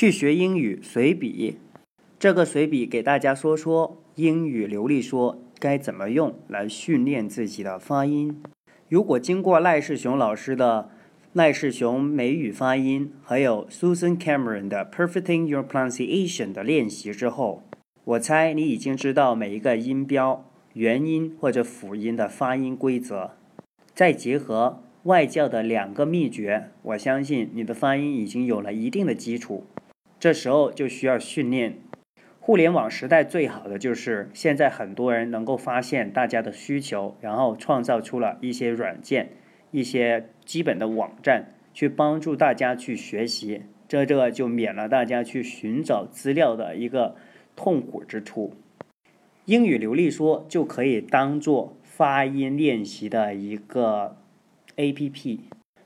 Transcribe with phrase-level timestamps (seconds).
[0.00, 1.58] 去学英语随笔，
[2.18, 8.42] 这个随笔给大家说说英语流利说该怎么用来训练自己的发音。
[8.88, 10.88] 如果经过赖世雄老师的
[11.34, 17.62] 赖世雄美语发音，还有 Susan Cameron 的 Perfecting Your Pronunciation 的练习之后，
[18.04, 23.32] 我猜你已经知道每一个音标、元音或者辅音的发音规则。
[23.94, 29.66] 再结合外教的两个秘诀，我相信你的发音已经有了一定的基础。
[30.20, 31.78] 这时候就需要训练。
[32.38, 39.30] 互联网时代最好的就是现在很多人能够发现大家的需求，然后创造出了一些软件。
[39.72, 47.14] 一些基本的网站去帮助大家去学习，这这就免了大家去寻找资料的一个
[47.54, 48.52] 痛苦之处。
[49.44, 54.16] 英语流利说就可以当做发音练习的一个
[54.74, 55.40] A P P。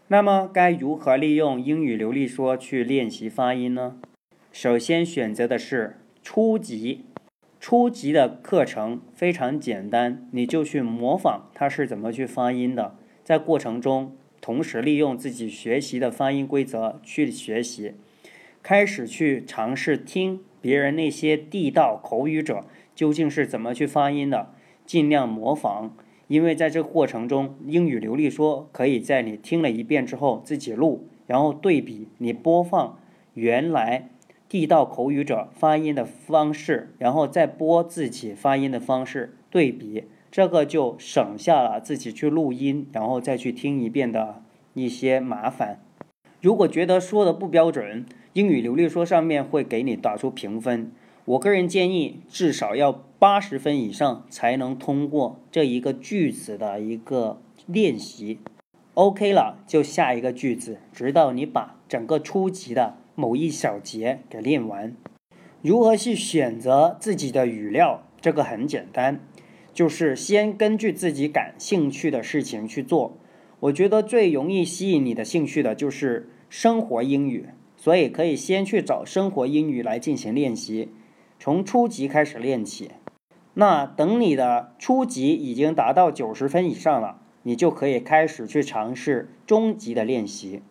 [0.08, 3.98] 那么该如何利用英语流利说去练习发音呢？
[4.54, 7.06] 首先选择的是初级，
[7.58, 12.94] 初级的课程非常简单，你就去模仿它是怎么去发音的。
[13.24, 17.94] 在过程中，同时利用自己学习的发音规则去学习，
[18.62, 24.54] 开始去尝试听别人那些地道口语者究竟是怎么去发音的，
[24.86, 25.96] 尽量模仿。
[26.28, 33.00] 因为在这个过程中，英语流利说可以在你听了一遍之后自己录，然后对比你播放
[33.34, 34.10] 原来
[34.54, 40.04] 地道口语者发音的方式，然后再播自己发音的方式对比。
[40.30, 45.80] 这个就省下了自己去录音，然后再去听一遍的一些麻烦。
[46.40, 50.92] 如果觉得说的不标准，英语流利说上面会给你打出评分。
[51.24, 58.38] 我个人建议至少要八十分以上才能通过这一个句子的一个练习。
[58.94, 64.94] OK 了，就下一个句子，直到你把整个初级的某一小节给练完。
[65.62, 68.06] 如何去选择自己的语料？
[68.20, 69.20] 这个很简单。
[69.72, 73.18] 就是先根据自己感兴趣的事情去做。
[73.58, 80.90] 我觉得最容易吸引你的兴趣的就是生活英语，所以可以先去找生活英语来进行练习，
[81.40, 82.92] 从初级开始练起。
[83.54, 90.62] 那等你的初级已经达到九十分以上了，你就可以开始去尝试中级的练习。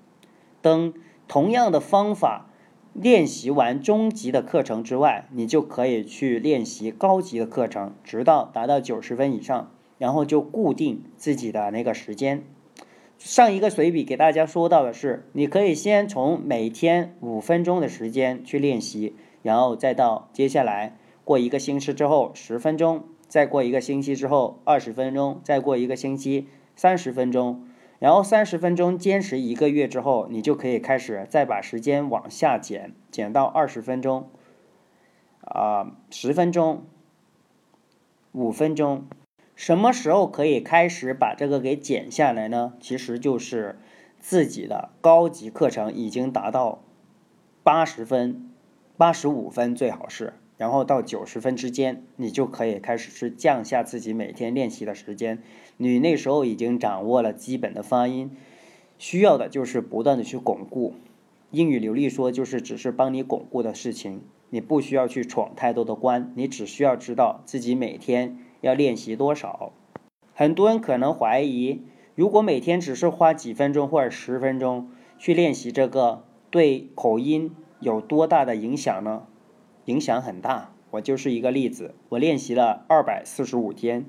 [0.62, 0.94] 等
[1.34, 2.46] 同样的方法。
[2.94, 12.44] 练习完中级的课程之外，你就可以去练习高级的课程，直到达到九十分以上，然后就固定自己的那个时间。
[13.18, 26.46] 上一个随笔给大家说到的是，你可以先从每天五分钟的时间去练习，然后再到接下来过一个星期之后十分钟，再过一个星期之后二十分钟，再过一个星期
[26.76, 27.64] 三十分钟。
[28.00, 34.30] 然后三十分钟坚持一个月之后，你就可以开始再把时间往下减，减到二十分钟，
[35.42, 36.86] 啊，十分钟，
[38.34, 39.06] 五分钟。
[39.56, 42.74] 什么时候可以开始把这个给减下来呢？
[42.82, 43.80] 其实就是
[44.20, 46.84] 自己的高级课程已经达到
[47.62, 48.52] 八十分、
[48.98, 50.34] 八十五分最好是。
[50.58, 55.42] 然后到九十分之间，你就可以开始去降下自己每天练习的时间。
[55.78, 58.32] 你那时候已经掌握了基本的发音，
[58.98, 60.94] 需要的就是不断的去巩固。
[61.52, 69.74] 英语流利说就是只是帮你巩固的事情，你不需要去闯太多的关，你只需要知道自己每天要练习多少。
[70.34, 71.82] 很多人可能怀疑，
[72.16, 74.90] 如果每天只是花几分钟或者十分钟
[75.20, 79.28] 去练习这个，对口音有多大的影响呢？
[79.86, 81.94] 影响很大，我就是一个例子。
[82.10, 84.06] 我练习了二百四十五天，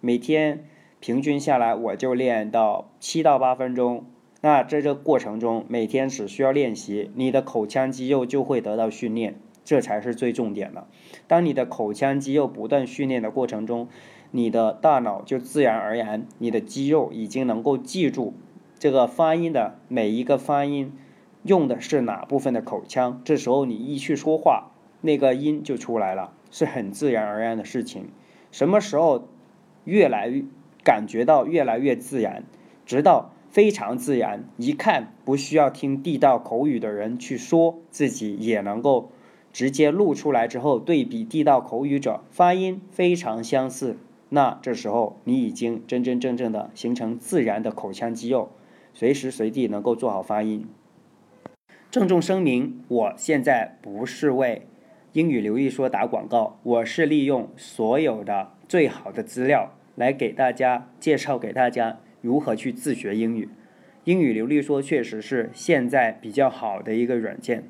[0.00, 0.64] 每天
[1.00, 4.04] 平均下来我就练到七到八分钟。
[4.42, 10.86] 那在这过程中，每天只需要练习，你的口腔肌肉就会得到训练，这才是最重点的。
[11.26, 13.88] 当你的口腔肌肉不断训练的过程中，
[14.30, 18.34] 你的大脑就自然而然，你的肌肉已经能够记住
[18.78, 20.92] 这个发音的每一个发音
[21.42, 23.20] 用的是哪部分的口腔。
[23.24, 24.70] 这时候你一去说话。
[25.00, 28.08] 那个音就出来了，是很自然而然的事情。
[28.50, 29.28] 什么时候
[29.84, 30.44] 越来越
[30.82, 32.44] 感觉到越来越自然，
[32.84, 39.10] 直到非常自然，一看不需要听地道口语的人去说，自己也能够
[39.52, 43.96] 直接录出来之后，对比地道口语者发音非常相似。
[44.28, 48.50] 那这时候你已经真真正正的形成自然的口腔肌肉，
[48.92, 50.66] 随时随地能够做好发音。
[51.90, 54.66] 郑重声明，我现在不是为。
[55.16, 63.48] 英语流利说打广告，我是利用所有的最好的资料来给大家介绍，给大家如何去自学英语。
[64.04, 67.64] 英语流利说确实是现在比较好的一个软件。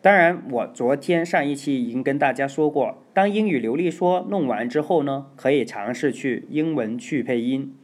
[0.00, 7.74] 当然，我昨天上一期已经跟大家说过，当英语流利说弄完之后呢，可以尝试去英文去配音，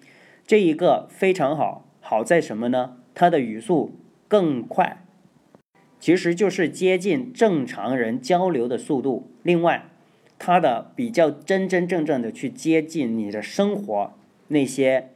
[0.47, 1.91] 这一个非常好。
[1.99, 2.99] 好在什么呢？
[3.13, 3.99] 它的语速
[4.29, 5.04] 更快，
[6.05, 9.31] 其实就是接近正常人交流的速度。
[9.43, 9.87] 另外，
[10.39, 14.13] 它的比较真真正正的去接近你的生活，
[14.49, 15.09] 那些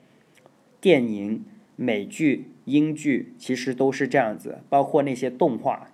[0.81, 1.45] 电影、
[1.77, 5.91] 美剧、英剧其实都是这样子，包括那些动画。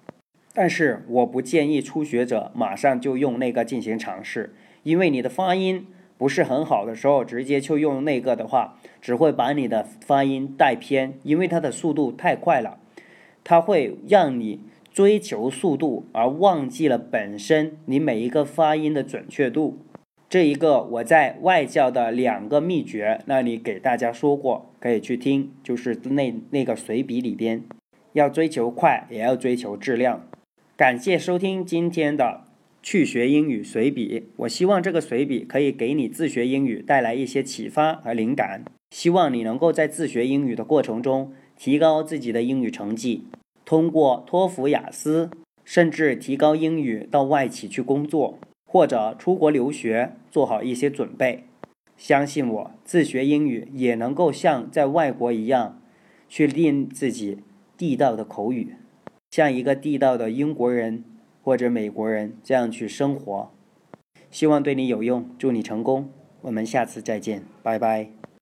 [0.53, 4.55] 但是我不建议初学者马上就用那个进行尝试，
[4.85, 12.79] 因为你的发音不是很好的时候，直接就用那个的话，只会把你的发音带偏，因为它的速度太快了，
[13.43, 14.61] 它会让你
[14.95, 19.81] 追求速度而忘记了本身你每一个发音的准确度。
[20.29, 27.65] 这一个我在外教的两个秘诀那里给大家说过，可以去听，就是那那个随笔里边，
[28.13, 30.29] 要追求快，也要追求质量。
[30.77, 32.45] 感谢收听今天的
[32.81, 34.29] 去学英语随笔。
[34.37, 38.63] 我希望这个随笔可以给你自学英语带来一些启发和灵感。
[38.93, 43.25] 希望你能够在自学英语的过程中提高自己的英语成绩，
[43.65, 45.31] 通过托福、雅思，
[45.65, 51.45] 甚至提高英语到外企去工作或者出国留学，做好一些准备。
[51.97, 55.81] 相信我，自学英语也能够像在外国一样，
[56.29, 57.39] 去练自己
[57.77, 58.75] 地道的口语。
[59.31, 61.05] 像一个地道的英国人
[61.43, 63.51] 或者美国人这样去生活，
[64.31, 66.11] 希望对你有用，祝你成功。
[66.43, 68.24] 我们下次再见，拜拜。